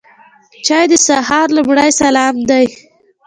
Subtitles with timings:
[0.65, 2.65] چای د سهار لومړی سلام دی.